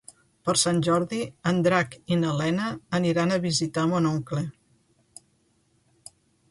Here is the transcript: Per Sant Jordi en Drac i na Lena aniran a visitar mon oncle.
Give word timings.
Per 0.47 0.53
Sant 0.59 0.79
Jordi 0.87 1.19
en 1.51 1.59
Drac 1.67 1.93
i 2.15 2.19
na 2.23 2.33
Lena 2.39 2.71
aniran 3.01 3.35
a 3.37 3.41
visitar 3.47 3.85
mon 3.93 4.13
oncle. 4.17 4.45